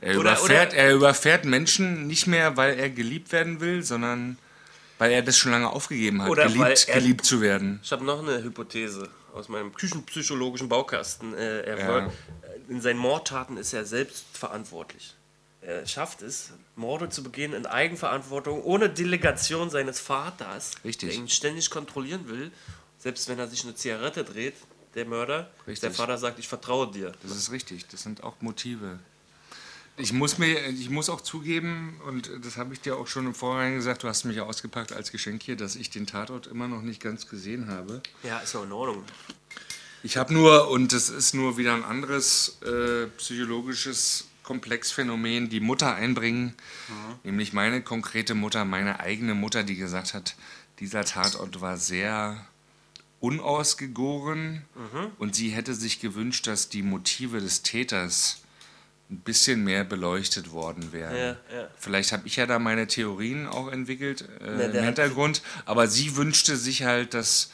Er, 0.01 0.19
oder, 0.19 0.31
überfährt, 0.31 0.73
oder 0.73 0.81
er 0.81 0.93
überfährt 0.93 1.45
Menschen 1.45 2.07
nicht 2.07 2.27
mehr, 2.27 2.57
weil 2.57 2.77
er 2.77 2.89
geliebt 2.89 3.31
werden 3.31 3.61
will, 3.61 3.83
sondern 3.83 4.37
weil 4.97 5.11
er 5.11 5.21
das 5.21 5.37
schon 5.37 5.51
lange 5.51 5.69
aufgegeben 5.69 6.21
hat, 6.21 6.33
geliebt, 6.33 6.85
er, 6.87 6.95
geliebt 6.95 7.25
zu 7.25 7.41
werden. 7.41 7.79
Ich 7.83 7.91
habe 7.91 8.03
noch 8.03 8.21
eine 8.21 8.43
Hypothese 8.43 9.09
aus 9.33 9.49
meinem 9.49 9.73
küchenpsychologischen 9.73 10.69
Baukasten. 10.69 11.33
Äh, 11.33 11.61
er 11.61 11.79
ja 11.79 12.11
in 12.67 12.81
seinen 12.81 12.99
Mordtaten 12.99 13.57
ist 13.57 13.73
er 13.73 13.85
selbst 13.85 14.25
verantwortlich. 14.33 15.15
Er 15.61 15.87
schafft 15.87 16.21
es, 16.21 16.51
Morde 16.75 17.09
zu 17.09 17.23
begehen 17.23 17.53
in 17.53 17.65
Eigenverantwortung, 17.65 18.63
ohne 18.63 18.89
Delegation 18.89 19.69
seines 19.69 19.99
Vaters, 19.99 20.71
Richtig. 20.83 21.09
der 21.09 21.17
ihn 21.17 21.29
ständig 21.29 21.69
kontrollieren 21.69 22.27
will. 22.27 22.51
Selbst 22.99 23.29
wenn 23.29 23.39
er 23.39 23.47
sich 23.47 23.63
eine 23.63 23.75
Zigarette 23.75 24.23
dreht, 24.23 24.55
der 24.95 25.05
Mörder, 25.05 25.51
richtig. 25.67 25.81
der 25.81 25.91
Vater 25.91 26.17
sagt, 26.17 26.39
ich 26.39 26.47
vertraue 26.47 26.91
dir. 26.91 27.13
Das 27.23 27.35
ist 27.35 27.51
richtig, 27.51 27.87
das 27.87 28.03
sind 28.03 28.23
auch 28.23 28.35
Motive. 28.41 28.99
Ich 29.95 30.11
muss, 30.11 30.39
mir, 30.39 30.69
ich 30.69 30.89
muss 30.89 31.09
auch 31.09 31.21
zugeben, 31.21 31.99
und 32.07 32.29
das 32.43 32.57
habe 32.57 32.73
ich 32.73 32.81
dir 32.81 32.97
auch 32.97 33.07
schon 33.07 33.27
im 33.27 33.35
Vorhinein 33.35 33.75
gesagt, 33.75 34.03
du 34.03 34.07
hast 34.07 34.23
mich 34.23 34.37
ja 34.37 34.43
ausgepackt 34.43 34.91
als 34.91 35.11
Geschenk 35.11 35.43
hier, 35.43 35.55
dass 35.55 35.75
ich 35.75 35.91
den 35.91 36.07
Tatort 36.07 36.47
immer 36.47 36.67
noch 36.67 36.81
nicht 36.81 36.99
ganz 36.99 37.27
gesehen 37.27 37.67
habe. 37.67 38.01
Ja, 38.23 38.39
ist 38.39 38.53
ja 38.53 38.63
in 38.63 38.71
Ordnung. 38.71 39.03
Ich 40.03 40.17
habe 40.17 40.33
nur, 40.33 40.69
und 40.69 40.91
das 40.91 41.09
ist 41.09 41.33
nur 41.33 41.57
wieder 41.57 41.73
ein 41.73 41.85
anderes 41.85 42.59
äh, 42.61 43.07
psychologisches 43.17 44.27
Komplexphänomen, 44.43 45.49
die 45.49 45.61
Mutter 45.61 45.95
einbringen, 45.95 46.53
mhm. 46.89 47.15
nämlich 47.23 47.53
meine 47.53 47.81
konkrete 47.81 48.35
Mutter, 48.35 48.65
meine 48.65 48.99
eigene 48.99 49.33
Mutter, 49.33 49.63
die 49.63 49.75
gesagt 49.75 50.13
hat, 50.13 50.35
dieser 50.79 51.05
Tatort 51.05 51.61
war 51.61 51.77
sehr 51.77 52.45
unausgegoren 53.21 54.65
mhm. 54.75 55.11
und 55.17 55.35
sie 55.35 55.49
hätte 55.49 55.73
sich 55.73 56.01
gewünscht, 56.01 56.47
dass 56.47 56.67
die 56.67 56.83
Motive 56.83 57.39
des 57.39 57.61
Täters 57.61 58.41
ein 59.09 59.19
bisschen 59.19 59.63
mehr 59.63 59.85
beleuchtet 59.85 60.51
worden 60.51 60.91
wären. 60.91 61.15
Ja, 61.15 61.27
ja. 61.55 61.69
Vielleicht 61.77 62.11
habe 62.11 62.27
ich 62.27 62.35
ja 62.35 62.45
da 62.45 62.59
meine 62.59 62.87
Theorien 62.87 63.47
auch 63.47 63.71
entwickelt 63.71 64.27
äh, 64.41 64.59
ja, 64.59 64.79
im 64.79 64.83
Hintergrund, 64.83 65.41
aber 65.65 65.87
sie 65.87 66.17
wünschte 66.17 66.57
sich 66.57 66.83
halt, 66.83 67.13
dass 67.13 67.51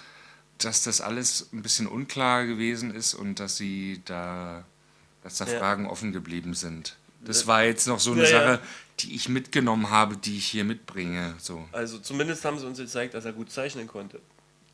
dass 0.60 0.84
das 0.84 1.02
alles 1.02 1.50
ein 1.54 1.62
bisschen 1.62 1.88
unklar 1.88 2.46
gewesen 2.46 2.94
ist 2.94 3.14
und 3.14 3.40
dass 3.40 3.58
sie 3.58 4.02
da, 4.06 4.66
dass 5.24 5.38
da 5.38 5.46
ja. 5.46 5.58
Fragen 5.58 5.88
offen 5.88 6.12
geblieben 6.12 6.54
sind. 6.54 6.98
Das 7.22 7.48
war 7.48 7.64
jetzt 7.64 7.88
noch 7.88 8.00
so 8.00 8.14
eine 8.14 8.24
ja, 8.24 8.30
Sache, 8.30 8.60
die 9.00 9.16
ich 9.16 9.28
mitgenommen 9.30 9.90
habe, 9.90 10.18
die 10.18 10.38
ich 10.38 10.48
hier 10.48 10.64
mitbringe. 10.64 11.36
So. 11.38 11.68
Also 11.72 12.00
zumindest 12.00 12.46
haben 12.46 12.60
sie 12.60 12.66
uns 12.66 12.78
gezeigt, 12.78 13.14
dass 13.14 13.26
er 13.26 13.34
gut 13.34 13.52
zeichnen 13.52 13.88
konnte. 13.88 14.22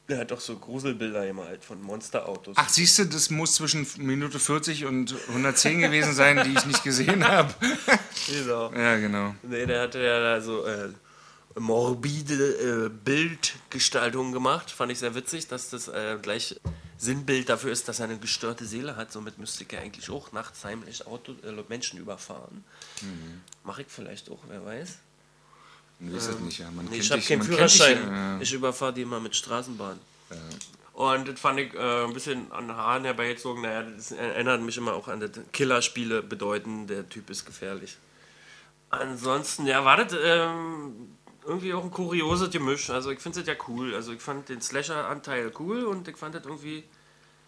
Der 0.08 0.20
hat 0.20 0.30
doch 0.30 0.40
so 0.40 0.58
Gruselbilder 0.58 1.26
gemalt 1.26 1.66
von 1.66 1.82
Monsterautos. 1.82 2.56
Ach, 2.60 2.70
siehst 2.70 3.00
du, 3.00 3.06
das 3.06 3.32
muss 3.32 3.56
zwischen 3.56 3.88
Minute 3.98 4.40
40 4.40 4.86
und 4.86 5.16
110 5.30 5.82
gewesen 5.82 6.14
sein, 6.14 6.44
die 6.46 6.54
ich 6.56 6.66
nicht 6.68 6.84
gesehen 6.84 7.24
habe. 7.28 7.52
Genau. 8.28 8.72
ja, 8.74 8.98
genau. 8.98 9.34
Nee, 9.42 9.66
der 9.66 9.82
hatte 9.82 10.00
ja 10.00 10.20
da 10.20 10.42
so 10.42 10.64
äh, 10.66 10.90
morbide 11.56 12.86
äh, 12.86 12.90
Bildgestaltungen 12.90 14.32
gemacht. 14.32 14.72
Fand 14.72 14.92
ich 14.92 15.00
sehr 15.00 15.16
witzig, 15.16 15.48
dass 15.48 15.70
das 15.70 15.88
äh, 15.88 16.18
gleich 16.22 16.60
Sinnbild 16.98 17.50
dafür 17.50 17.72
ist, 17.72 17.88
dass 17.88 18.00
er 18.00 18.06
eine 18.06 18.20
gestörte 18.20 18.66
Seele 18.66 18.96
hat. 18.96 19.12
Somit 19.12 19.38
müsste 19.38 19.66
er 19.70 19.82
eigentlich 19.82 20.10
auch 20.10 20.32
nachts 20.32 20.64
heimlich 20.64 21.06
Auto, 21.08 21.34
äh, 21.44 21.64
Menschen 21.70 22.00
überfahren. 22.00 22.64
Mhm. 23.02 23.42
Mache 23.64 23.82
ich 23.84 23.88
vielleicht 23.90 24.30
auch, 24.30 24.40
wer 24.48 24.66
weiß. 24.66 24.98
Ich 26.02 26.14
weiß 26.14 26.28
es 26.28 26.40
nicht, 26.40 26.60
ja. 26.60 26.70
Man 26.72 26.86
Nee, 26.86 26.98
ich 26.98 27.12
habe 27.12 27.22
keinen 27.22 27.40
man 27.40 27.48
kennt 27.48 27.70
dich, 27.70 27.78
Führerschein. 27.78 28.12
ja. 28.12 28.40
Ich 28.42 28.54
überfahre 28.54 28.94
die 28.94 29.02
immer 29.02 29.20
mit 29.20 29.36
Straßenbahn. 29.36 30.00
Und 30.94 31.28
das 31.28 31.40
fand 31.40 31.60
ich 31.60 31.74
äh, 31.74 32.06
ein 32.06 32.14
bisschen 32.14 32.52
an 32.52 32.72
Haaren 32.72 33.04
herbeigezogen. 33.04 33.62
Naja, 33.62 33.84
das 33.84 34.12
erinnert 34.12 34.62
mich 34.62 34.78
immer 34.78 34.94
auch 34.94 35.08
an 35.08 35.20
das 35.20 35.32
Killerspiele 35.52 36.22
bedeuten, 36.22 36.88
der 36.88 37.08
Typ 37.08 37.30
ist 37.30 37.46
gefährlich. 37.46 37.98
Ansonsten, 38.90 39.66
ja, 39.66 39.84
war 39.84 39.98
das 40.04 40.18
ähm, 40.22 41.16
irgendwie 41.46 41.74
auch 41.74 41.84
ein 41.84 41.92
kurioses 41.92 42.50
Gemisch. 42.50 42.90
Also 42.90 43.12
ich 43.12 43.20
finde 43.20 43.42
es 43.42 43.48
ja 43.48 43.56
cool. 43.68 43.94
Also 43.94 44.12
ich 44.12 44.22
fand 44.22 44.50
den 44.50 44.62
Slasher-Anteil 44.62 45.52
cool 45.60 45.86
und 45.86 46.08
ich 46.08 46.18
fand 46.18 46.36
das 46.36 46.46
irgendwie, 46.46 46.84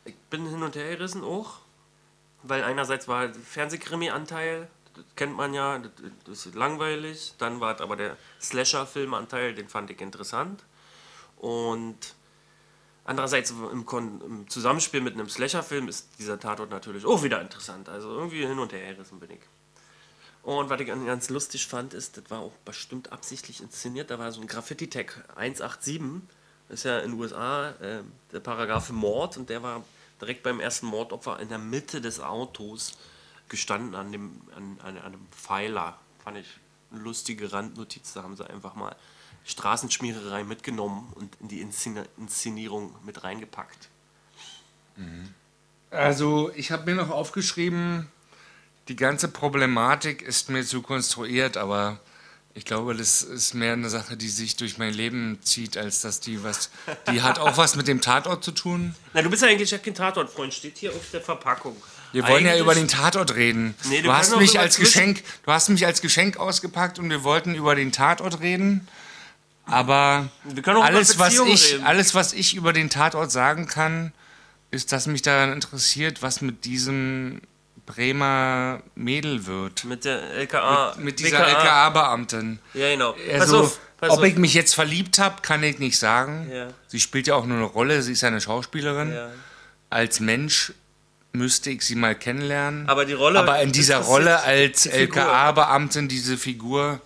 ich 0.05 0.15
bin 0.29 0.47
hin 0.47 0.63
und 0.63 0.75
her 0.75 0.95
gerissen 0.95 1.23
auch. 1.23 1.59
Weil 2.43 2.63
einerseits 2.63 3.07
war 3.07 3.27
der 3.27 3.41
Fernsehkrimi-Anteil, 3.41 4.67
das 4.93 5.05
kennt 5.15 5.35
man 5.35 5.53
ja, 5.53 5.81
das, 6.25 6.45
ist 6.45 6.55
langweilig. 6.55 7.33
Dann 7.37 7.59
war 7.59 7.79
aber 7.81 7.95
der 7.95 8.17
Slasher-Film-Anteil, 8.41 9.55
den 9.55 9.67
fand 9.67 9.89
ich 9.89 9.99
interessant. 9.99 10.63
Und 11.37 12.15
andererseits 13.05 13.51
im, 13.51 13.85
Kon 13.85 14.21
im 14.21 14.49
Zusammenspiel 14.49 15.01
mit 15.01 15.15
einem 15.15 15.29
Slasher-Film 15.29 15.87
ist 15.87 16.09
dieser 16.19 16.39
Tatort 16.39 16.69
natürlich 16.69 17.05
auch 17.05 17.23
wieder 17.23 17.41
interessant. 17.41 17.89
Also 17.89 18.09
irgendwie 18.09 18.45
hin 18.45 18.59
und 18.59 18.71
her 18.71 18.93
gerissen 18.93 19.19
bin 19.19 19.31
ich. 19.31 19.41
Und 20.47 20.69
was 20.69 20.79
ich 20.79 20.87
ganz 20.87 21.29
lustig 21.29 21.67
fand, 21.67 21.93
ist, 21.93 22.15
das 22.15 22.23
war 22.29 22.39
auch 22.39 22.53
bestimmt 22.63 23.11
absichtlich 23.11 23.61
inszeniert, 23.61 24.09
da 24.09 24.17
war 24.17 24.31
so 24.31 24.39
ein 24.39 24.47
Graffiti-Tag 24.47 25.25
187, 25.35 26.21
das 26.69 26.79
ist 26.79 26.83
ja 26.85 26.99
in 26.99 27.11
den 27.11 27.19
USA 27.19 27.71
äh, 27.71 28.01
der 28.31 28.39
Paragraph 28.39 28.89
Mord 28.91 29.35
und 29.35 29.49
der 29.49 29.61
war 29.61 29.83
direkt 30.21 30.43
beim 30.43 30.61
ersten 30.61 30.85
Mordopfer 30.85 31.37
in 31.41 31.49
der 31.49 31.57
Mitte 31.57 31.99
des 31.99 32.21
Autos 32.21 32.97
gestanden 33.49 33.93
an, 33.93 34.13
dem, 34.13 34.39
an, 34.55 34.77
an, 34.83 34.97
an 34.97 35.03
einem 35.03 35.27
Pfeiler. 35.31 35.99
Fand 36.23 36.37
ich 36.37 36.47
eine 36.91 37.01
lustige 37.01 37.51
Randnotiz, 37.51 38.13
da 38.13 38.23
haben 38.23 38.37
sie 38.37 38.49
einfach 38.49 38.75
mal 38.75 38.95
Straßenschmiererei 39.43 40.45
mitgenommen 40.45 41.11
und 41.15 41.35
in 41.41 41.49
die 41.49 41.59
Inszenierung 41.59 42.95
mit 43.03 43.25
reingepackt. 43.25 43.89
Also, 45.89 46.51
ich 46.55 46.71
habe 46.71 46.85
mir 46.85 46.95
noch 46.95 47.09
aufgeschrieben, 47.09 48.09
die 48.87 48.95
ganze 48.95 49.27
Problematik 49.27 50.21
ist 50.21 50.49
mir 50.49 50.63
zu 50.65 50.81
konstruiert, 50.81 51.57
aber 51.57 51.99
ich 52.53 52.65
glaube, 52.65 52.95
das 52.95 53.21
ist 53.21 53.53
mehr 53.53 53.73
eine 53.73 53.89
Sache, 53.89 54.17
die 54.17 54.29
sich 54.29 54.55
durch 54.55 54.77
mein 54.79 54.93
Leben 54.93 55.37
zieht, 55.43 55.77
als 55.77 56.01
dass 56.01 56.19
die 56.21 56.43
was. 56.43 56.71
Die 57.11 57.21
hat 57.21 57.37
auch 57.37 57.57
was 57.57 57.75
mit 57.75 57.87
dem 57.87 58.01
Tatort 58.01 58.43
zu 58.43 58.51
tun. 58.51 58.95
Na, 59.13 59.21
du 59.21 59.29
bist 59.29 59.43
ja 59.43 59.49
eigentlich 59.49 59.69
ja 59.69 59.77
kein 59.77 59.93
Tatortfreund, 59.93 60.53
steht 60.53 60.77
hier 60.77 60.91
auf 60.91 61.11
der 61.11 61.21
Verpackung. 61.21 61.75
Wir 62.13 62.23
wollen 62.27 62.45
ja 62.45 62.51
Eigentlich- 62.53 62.61
über 62.61 62.73
den 62.73 62.87
Tatort 62.87 63.35
reden. 63.35 63.75
Nee, 63.89 63.97
du 63.97 64.07
du, 64.07 64.13
hast 64.13 64.35
mich 64.37 64.57
als 64.57 64.77
Geschenk, 64.77 65.21
du 65.45 65.51
hast 65.51 65.69
mich 65.69 65.85
als 65.85 66.01
Geschenk 66.01 66.37
ausgepackt 66.37 66.97
und 66.99 67.09
wir 67.09 67.23
wollten 67.23 67.53
über 67.53 67.75
den 67.75 67.91
Tatort 67.91 68.39
reden. 68.39 68.87
Aber 69.65 70.29
alles, 70.65 71.19
was 71.19 71.37
ich, 71.37 71.73
reden. 71.73 71.83
alles, 71.83 72.15
was 72.15 72.31
ich 72.33 72.55
über 72.55 72.71
den 72.73 72.89
Tatort 72.89 73.31
sagen 73.31 73.67
kann, 73.67 74.13
ist, 74.71 74.93
dass 74.93 75.05
mich 75.07 75.21
daran 75.21 75.51
interessiert, 75.51 76.21
was 76.21 76.41
mit 76.41 76.63
diesem 76.65 77.41
Bremer 77.87 78.81
Mädel 78.95 79.47
wird. 79.47 79.85
Mit 79.85 80.05
der 80.05 80.21
LKA. 80.33 80.93
Mit 80.99 81.19
dieser 81.19 81.39
BKA. 81.39 81.47
LKA-Beamtin. 81.61 82.59
Ja, 82.75 82.89
genau. 82.91 83.13
pass 83.13 83.41
Also, 83.41 83.59
auf, 83.61 83.79
pass 83.97 84.09
ob 84.11 84.19
auf. 84.19 84.25
ich 84.25 84.35
mich 84.35 84.53
jetzt 84.53 84.75
verliebt 84.75 85.17
habe, 85.17 85.41
kann 85.41 85.63
ich 85.63 85.79
nicht 85.79 85.97
sagen. 85.97 86.51
Ja. 86.53 86.67
Sie 86.87 86.99
spielt 86.99 87.25
ja 87.27 87.33
auch 87.35 87.45
nur 87.45 87.57
eine 87.57 87.65
Rolle, 87.65 88.01
sie 88.03 88.11
ist 88.11 88.21
ja 88.21 88.27
eine 88.27 88.41
Schauspielerin. 88.41 89.13
Ja. 89.13 89.29
Als 89.89 90.19
Mensch 90.19 90.73
müsste 91.31 91.69
ich 91.71 91.81
sie 91.83 91.95
mal 91.95 92.13
kennenlernen. 92.13 92.87
Aber 92.89 93.05
die 93.05 93.13
Rolle 93.13 93.39
Aber 93.39 93.61
in 93.61 93.71
dieser 93.71 93.99
Rolle 93.99 94.41
als 94.43 94.83
die. 94.83 94.89
LKA-Beamtin, 94.89 96.07
diese 96.09 96.37
Figur, 96.37 96.99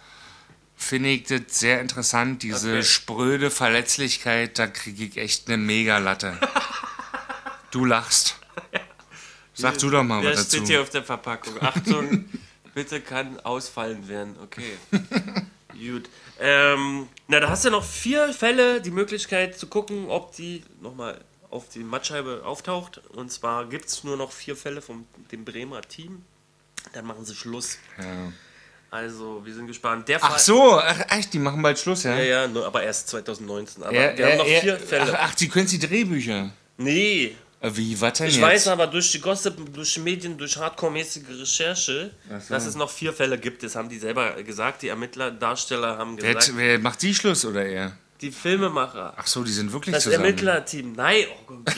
finde 0.76 1.10
ich 1.10 1.24
das 1.24 1.42
sehr 1.50 1.80
interessant. 1.80 2.42
Diese 2.42 2.72
Okay. 2.72 2.84
spröde 2.84 3.52
Verletzlichkeit, 3.52 4.58
da 4.58 4.66
kriege 4.66 5.04
ich 5.06 5.18
echt 5.18 5.48
eine 5.48 5.58
Mega-Latte. 5.58 6.38
du 7.72 7.86
lachst. 7.86 8.38
Sag 9.54 9.78
du 9.80 9.90
doch 9.90 10.04
mal 10.04 10.24
Ja, 10.24 10.32
was 10.32 10.38
dazu. 10.38 10.58
steht 10.58 10.68
hier 10.68 10.82
auf 10.82 10.90
der 10.90 11.04
Verpackung. 11.04 11.62
Achtung, 11.62 12.26
bitte 12.74 13.02
kann 13.02 13.40
ausfallen 13.42 14.08
werden. 14.08 14.36
Okay. 14.44 14.74
Gut. 15.74 16.10
Ähm, 16.40 17.08
na, 17.28 17.40
da 17.40 17.50
hast 17.50 17.66
du 17.66 17.70
noch 17.70 17.84
vier 17.84 18.34
Fälle 18.34 18.82
die 18.82 18.92
Möglichkeit 18.92 19.58
zu 19.58 19.68
gucken, 19.68 20.10
ob 20.10 20.36
die 20.36 20.64
nochmal 20.82 21.20
auf 21.50 21.70
die 21.70 21.80
Mattscheibe 21.80 22.42
auftaucht. 22.46 23.02
Und 23.10 23.32
zwar 23.32 23.68
gibt 23.68 23.86
es 23.86 24.04
nur 24.04 24.18
noch 24.18 24.32
vier 24.32 24.56
Fälle 24.56 24.82
von 24.82 25.06
dem 25.32 25.44
Bremer 25.46 25.82
Team. 25.82 26.24
Dann 26.94 27.06
machen 27.06 27.26
sie 27.26 27.36
Schluss. 27.36 27.78
Ja. 28.00 28.32
Also, 28.90 29.42
wir 29.46 29.54
sind 29.54 29.68
gespannt. 29.68 30.08
Der 30.10 30.18
Ach 30.22 30.32
Fall- 30.32 30.40
so, 30.40 30.80
ach, 30.80 31.00
echt, 31.10 31.34
die 31.34 31.40
machen 31.40 31.62
bald 31.62 31.80
Schluss, 31.80 32.04
ja? 32.04 32.18
Ja, 32.18 32.46
ja, 32.48 32.64
aber 32.66 32.84
erst 32.84 33.08
2019. 33.10 33.84
Aber 33.84 33.94
Er- 33.94 34.18
wir 34.18 34.26
haben 34.28 34.38
noch 34.38 34.46
er- 34.48 34.62
vier 34.62 34.74
er- 34.74 34.80
Fälle. 34.80 35.18
Ach, 35.20 35.30
ach, 35.30 35.36
die 35.36 35.48
können 35.48 35.68
die 35.68 35.80
Drehbücher. 35.80 36.52
Nee, 36.78 37.36
Wie, 37.64 38.00
was 38.02 38.14
denn 38.14 38.28
Ich 38.28 38.36
jetzt? 38.38 38.42
weiß 38.44 38.68
aber 38.70 38.88
durch 38.88 39.12
die 39.12 39.20
Gossip, 39.22 39.54
durch 39.74 39.94
die 39.94 40.00
Medien, 40.00 40.36
durch 40.38 40.58
hardcore-mäßige 40.58 41.30
Recherche, 41.42 42.12
so. 42.40 42.54
dass 42.54 42.66
es 42.66 42.74
noch 42.76 42.90
vier 42.90 43.14
Fälle 43.14 43.38
gibt. 43.38 43.62
Das 43.62 43.76
haben 43.76 43.88
die 43.88 44.00
selber 44.00 44.42
gesagt. 44.42 44.82
Die 44.82 44.88
Ermittler, 44.88 45.30
Darsteller 45.30 45.96
haben 45.98 46.18
Wer, 46.20 46.34
gesagt. 46.34 46.58
wer 46.58 46.80
macht 46.80 47.02
die 47.04 47.14
Schluss 47.14 47.46
oder 47.46 47.64
er? 47.64 47.96
Die 48.20 48.32
Filmemacher. 48.32 49.14
Ach 49.16 49.28
so, 49.28 49.44
die 49.44 49.52
sind 49.52 49.72
wirklich 49.72 49.94
Das 49.94 50.04
zusammen. 50.06 50.26
Ermittlerteam. 50.26 50.94
Nein, 50.94 51.26
oh 51.40 51.44
Gott. 51.46 51.76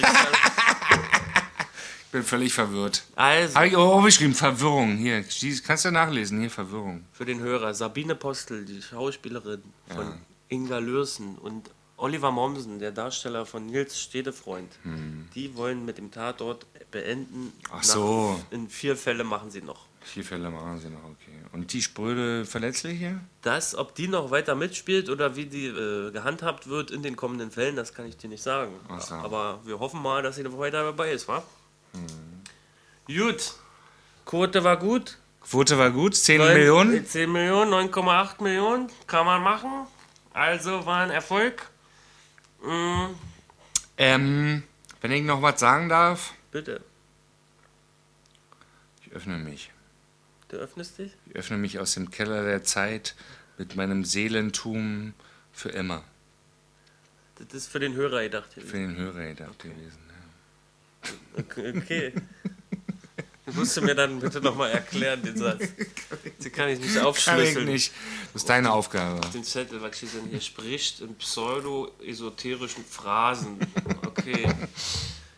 Ich 2.05 2.11
bin 2.11 2.23
völlig 2.23 2.53
verwirrt. 2.53 3.03
Also, 3.15 3.55
Habe 3.55 3.67
ich 3.67 3.75
auch 3.75 3.93
aufgeschrieben, 3.95 4.35
Verwirrung. 4.35 4.95
Hier, 4.97 5.23
kannst 5.65 5.85
du 5.85 5.91
nachlesen, 5.91 6.39
hier, 6.39 6.49
Verwirrung. 6.49 7.05
für 7.11 7.25
den 7.25 7.39
Hörer, 7.39 7.73
Sabine 7.73 8.15
Postel, 8.15 8.65
die 8.65 8.81
Schauspielerin 8.81 9.63
von 9.93 10.13
Inga 10.49 10.77
Lürsen 10.77 11.37
und 11.37 11.69
Oliver 11.97 12.31
Mommsen, 12.31 12.79
der 12.79 12.91
Darsteller 12.91 13.45
von 13.45 13.65
Nils 13.67 14.00
Stedefreund, 14.00 14.71
die 15.35 15.55
wollen 15.55 15.85
mit 15.85 15.97
dem 15.97 16.12
Tatort 16.12 16.65
beenden. 16.91 17.33
Hm. 17.33 17.53
Ach 17.69 17.73
Nach- 17.75 17.83
so. 17.83 18.39
In 18.51 18.67
vier 18.69 18.95
Fälle 18.97 19.23
machen 19.23 19.51
sie 19.51 19.62
noch. 19.62 19.85
Vier 20.01 20.25
Fälle 20.25 20.50
machen 20.50 20.79
sie 20.79 20.89
noch, 20.89 21.03
okay. 21.05 21.31
Und 21.53 21.71
die 21.71 21.81
spröde 21.81 22.45
Verletzliche? 22.45 23.21
Das, 23.41 23.73
ob 23.73 23.95
die 23.95 24.09
noch 24.09 24.31
weiter 24.31 24.53
mitspielt 24.53 25.09
oder 25.09 25.38
wie 25.38 25.45
die 25.45 25.67
äh, 25.67 26.12
gehandhabt 26.12 26.67
wird 26.67 26.91
in 26.91 27.03
den 27.03 27.15
kommenden 27.15 27.51
Fällen, 27.51 27.77
das 27.77 27.93
kann 27.93 28.05
ich 28.05 28.17
dir 28.17 28.27
nicht 28.27 28.43
sagen. 28.43 28.73
Ach 28.89 29.00
so. 29.00 29.15
Aber 29.15 29.62
wir 29.63 29.79
hoffen 29.79 30.01
mal, 30.01 30.21
dass 30.21 30.35
sie 30.35 30.43
noch 30.43 30.57
weiter 30.59 30.83
dabei 30.83 31.12
ist, 31.13 31.27
wa? 31.29 31.41
Gut. 33.07 33.53
Quote 34.25 34.63
war 34.63 34.77
gut. 34.77 35.17
Quote 35.41 35.77
war 35.77 35.91
gut, 35.91 36.15
10 36.15 36.39
Neun- 36.41 36.53
Millionen. 36.53 37.05
10 37.05 37.31
Millionen, 37.31 37.71
9,8 37.71 38.41
Millionen. 38.43 38.88
Kann 39.07 39.25
man 39.25 39.41
machen. 39.41 39.69
Also 40.33 40.85
war 40.85 41.00
ein 41.00 41.12
Erfolg. 41.12 41.69
Mm, 42.63 43.15
Ähm, 43.98 44.63
wenn 45.01 45.12
ich 45.12 45.24
noch 45.24 45.41
was 45.41 45.60
sagen 45.60 45.89
darf, 45.89 46.34
bitte. 46.51 46.82
ich 49.05 49.12
öffne 49.12 49.38
mich. 49.38 49.72
Du 50.48 50.58
öffnest 50.58 50.98
dich? 50.98 51.12
Ich 51.27 51.36
öffne 51.36 51.58
mich 51.58 51.79
aus 51.79 51.93
dem 51.93 52.10
Keller 52.10 52.43
der 52.43 52.63
Zeit 52.63 53.15
mit 53.58 53.75
meinem 53.75 54.05
Seelentum 54.05 55.13
für 55.51 55.70
immer. 55.70 56.03
Das 57.36 57.53
ist 57.53 57.67
für 57.67 57.79
den 57.79 57.93
Hörer 57.96 58.24
gedacht. 58.24 58.53
Für 58.53 58.77
den 58.77 58.96
Hörer 58.96 59.27
gedacht 59.27 59.60
gewesen. 59.60 60.00
Okay. 61.38 61.74
okay. 61.77 62.13
Du 63.45 63.51
musst 63.53 63.75
du 63.75 63.81
mir 63.81 63.93
dann 63.93 64.19
bitte 64.19 64.39
nochmal 64.39 64.71
erklären, 64.71 65.21
den 65.21 65.35
Satz. 65.38 65.59
Den 66.43 66.51
kann 66.53 66.69
ich 66.69 66.79
nicht 66.79 66.93
Kann 66.93 67.01
ich 67.01 67.07
aufschlüsseln. 67.07 67.65
nicht. 67.65 67.91
Das 68.31 68.43
ist 68.43 68.50
deine 68.50 68.71
Aufgabe. 68.71 69.19
den 69.33 69.43
Zettel, 69.43 69.81
was 69.81 69.97
steht 69.97 70.13
denn 70.13 70.29
hier? 70.29 70.39
Spricht 70.39 71.01
in 71.01 71.15
pseudo-esoterischen 71.15 72.85
Phrasen. 72.85 73.59
Okay. 74.05 74.47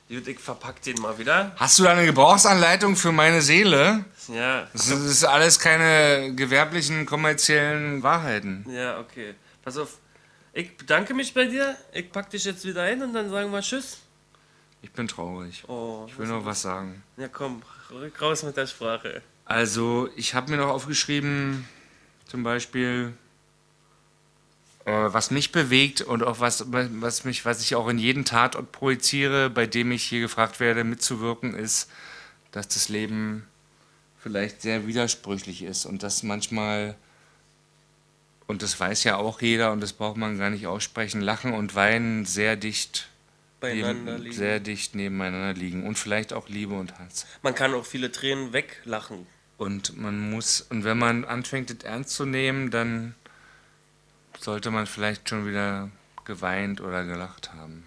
Gut, 0.07 0.27
ich 0.27 0.39
verpack 0.39 0.81
den 0.83 1.01
mal 1.01 1.17
wieder. 1.17 1.51
Hast 1.55 1.79
du 1.79 1.83
da 1.83 1.93
eine 1.93 2.05
Gebrauchsanleitung 2.05 2.95
für 2.95 3.11
meine 3.11 3.41
Seele? 3.41 4.05
Ja, 4.27 4.67
Das 4.71 4.83
ist- 4.87 4.91
das 4.91 4.99
ist 5.05 5.23
alles 5.23 5.59
keine 5.59 6.33
gewerblichen, 6.35 7.07
kommerziellen 7.07 8.03
Wahrheiten. 8.03 8.65
ja, 8.69 8.99
okay. 8.99 9.33
Pass 9.63 9.77
auf. 9.77 9.97
Ich 10.53 10.77
bedanke 10.77 11.13
mich 11.15 11.33
bei 11.33 11.45
dir. 11.45 11.75
Ich 11.91 12.11
pack 12.11 12.29
dich 12.29 12.43
jetzt 12.45 12.63
wieder 12.65 12.83
ein 12.83 13.01
und 13.01 13.13
dann 13.13 13.29
sagen 13.31 13.51
wir 13.51 13.61
Tschüss. 13.61 13.97
Ich 14.85 14.91
bin 14.91 15.07
traurig. 15.07 15.63
Oh, 15.67 16.05
Ich 16.07 16.15
will 16.19 16.27
noch 16.27 16.45
was 16.45 16.61
sagen. 16.61 17.01
ja 17.17 17.27
komm, 17.27 17.63
rück 17.89 18.21
raus 18.21 18.43
mit 18.43 18.55
der 18.55 18.67
Sprache. 18.67 19.23
Also, 19.45 20.09
ich 20.15 20.35
habe 20.35 20.51
mir 20.51 20.57
noch 20.57 20.69
aufgeschrieben, 20.69 21.67
zum 22.27 22.43
Beispiel, 22.43 23.13
Äh, 24.85 25.11
was 25.11 25.31
mich 25.31 25.51
bewegt 25.51 26.01
und 26.01 26.21
auch 26.21 26.39
was, 26.39 26.65
was, 26.71 27.23
mich, 27.23 27.43
was 27.43 27.59
ich 27.61 27.73
auch 27.73 27.87
in 27.87 27.97
jeden 27.97 28.23
Tatort 28.23 28.71
projiziere, 28.71 29.49
bei 29.49 29.65
dem 29.65 29.91
ich 29.91 30.03
hier 30.03 30.19
gefragt 30.21 30.59
werde, 30.59 30.83
mitzuwirken, 30.83 31.55
ist, 31.55 31.89
dass 32.51 32.67
das 32.67 32.87
Leben 32.87 33.47
vielleicht 34.19 34.61
sehr 34.61 34.85
widersprüchlich 34.85 35.63
ist 35.63 35.87
und 35.87 36.03
dass 36.03 36.21
manchmal, 36.21 36.93
und 38.45 38.61
das 38.61 38.79
weiß 38.79 39.03
ja 39.05 39.15
auch 39.17 39.41
jeder 39.41 39.71
und 39.71 39.81
das 39.81 39.91
braucht 39.93 40.17
man 40.17 40.37
gar 40.37 40.51
nicht 40.51 40.67
aussprechen, 40.67 41.19
Lachen 41.19 41.55
und 41.55 41.73
Weinen 41.73 42.25
sehr 42.25 42.55
dicht 42.55 43.09
Beieinander 43.73 44.17
liegen. 44.17 44.35
sehr 44.35 44.59
dicht 44.59 44.95
nebeneinander 44.95 45.53
liegen 45.53 45.85
und 45.85 45.97
vielleicht 45.97 46.33
auch 46.33 46.47
Liebe 46.49 46.73
und 46.75 46.97
Hass. 46.99 47.25
Man 47.41 47.55
kann 47.55 47.73
auch 47.73 47.85
viele 47.85 48.11
Tränen 48.11 48.53
weglachen. 48.53 49.27
Und 49.57 49.97
man 49.97 50.31
muss, 50.31 50.61
und 50.61 50.83
wenn 50.83 50.97
man 50.97 51.23
anfängt, 51.25 51.69
das 51.69 51.77
ernst 51.89 52.11
zu 52.11 52.25
nehmen, 52.25 52.71
dann 52.71 53.15
sollte 54.39 54.69
man 54.71 54.85
vielleicht 54.85 55.29
schon 55.29 55.47
wieder 55.47 55.89
geweint 56.25 56.81
oder 56.81 57.05
gelacht 57.05 57.53
haben. 57.53 57.83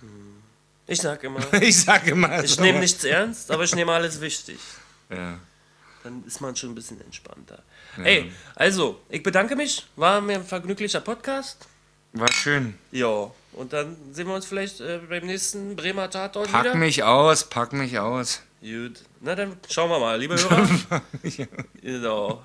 Ich 0.87 1.01
sag 1.01 1.23
immer, 1.25 1.41
Ich 1.63 1.81
sage 1.83 2.13
immer 2.13 2.43
ich 2.43 2.53
so. 2.55 2.63
nehme 2.63 2.81
nichts 2.81 3.05
ernst, 3.05 3.51
aber 3.51 3.65
ich 3.65 3.75
nehme 3.75 3.93
alles 3.93 4.21
wichtig. 4.21 4.59
Ja. 5.11 5.39
Dann 6.05 6.25
ist 6.27 6.41
man 6.41 6.57
schon 6.57 6.71
ein 6.71 6.75
bisschen 6.75 7.01
entspannter. 7.03 7.63
Ey, 8.03 8.33
also, 8.55 9.01
ich 9.11 9.23
bedanke 9.23 9.57
mich. 9.57 9.87
War 9.97 10.21
mir 10.21 10.37
ein 10.37 10.45
vergnüglicher 10.45 11.01
Podcast. 11.01 11.67
War 12.19 12.33
schön. 12.33 12.75
Ja, 12.93 13.31
und 13.53 13.73
dann 13.73 13.97
sehen 14.13 14.27
wir 14.29 14.35
uns 14.35 14.47
vielleicht 14.47 14.81
äh, 14.81 15.01
beim 15.09 15.27
nächsten 15.27 15.75
Bremer 15.77 16.11
Tatort 16.11 16.51
Pack 16.51 16.65
wieder. 16.65 16.75
mich 16.77 17.03
aus, 17.03 17.45
pack 17.45 17.73
mich 17.73 17.99
aus. 17.99 18.43
Gut. 18.61 19.01
Na 19.21 19.35
dann 19.37 19.57
schauen 19.71 19.89
wir 19.91 20.01
mal, 20.01 20.19
liebe 20.19 20.35
Hörer. 20.37 20.69
genau. 21.81 22.43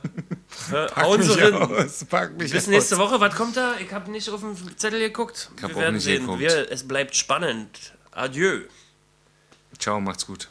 Pack 0.70 0.96
Hauen 0.96 1.20
mich 1.20 1.38
rein. 1.42 1.54
aus, 1.56 2.06
pack 2.06 2.38
mich 2.38 2.52
Bis 2.52 2.64
aus. 2.64 2.68
nächste 2.68 2.98
Woche. 2.98 3.20
Was 3.20 3.36
kommt 3.36 3.58
da? 3.58 3.76
Ich 3.80 3.92
habe 3.92 4.12
nicht 4.12 4.30
auf 4.30 4.42
den 4.42 4.56
Zettel 4.78 5.00
geguckt. 5.00 5.50
hab 5.62 5.70
Wir 5.70 5.76
auch 5.76 5.82
werden 5.82 5.96
nicht 5.96 6.04
sehen. 6.04 6.22
geguckt. 6.22 6.40
Wir, 6.40 6.72
es 6.72 6.88
bleibt 6.88 7.16
spannend. 7.16 7.94
Adieu. 8.12 8.62
Ciao, 9.80 10.00
macht's 10.00 10.28
gut. 10.28 10.50